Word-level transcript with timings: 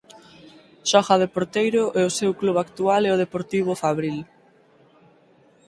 Xoga 0.89 1.15
de 1.21 1.27
porteiro 1.35 1.83
e 1.99 2.01
o 2.09 2.15
seu 2.19 2.31
club 2.41 2.57
actual 2.65 3.01
é 3.09 3.11
o 3.13 3.21
Deportivo 3.23 3.79
Fabril. 3.81 4.17